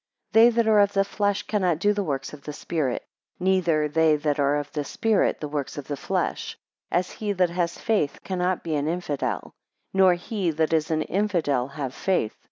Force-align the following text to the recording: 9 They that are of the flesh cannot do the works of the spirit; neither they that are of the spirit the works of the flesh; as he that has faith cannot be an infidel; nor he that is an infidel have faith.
9 0.33 0.45
They 0.45 0.49
that 0.49 0.67
are 0.67 0.79
of 0.79 0.93
the 0.93 1.05
flesh 1.05 1.43
cannot 1.43 1.77
do 1.77 1.93
the 1.93 2.01
works 2.03 2.33
of 2.33 2.41
the 2.41 2.53
spirit; 2.53 3.05
neither 3.39 3.87
they 3.87 4.15
that 4.15 4.39
are 4.39 4.55
of 4.55 4.71
the 4.71 4.83
spirit 4.83 5.39
the 5.39 5.47
works 5.47 5.77
of 5.77 5.85
the 5.87 5.95
flesh; 5.95 6.57
as 6.89 7.11
he 7.11 7.33
that 7.33 7.51
has 7.51 7.77
faith 7.77 8.17
cannot 8.23 8.63
be 8.63 8.73
an 8.73 8.87
infidel; 8.87 9.53
nor 9.93 10.15
he 10.15 10.49
that 10.49 10.73
is 10.73 10.89
an 10.89 11.03
infidel 11.03 11.67
have 11.67 11.93
faith. 11.93 12.33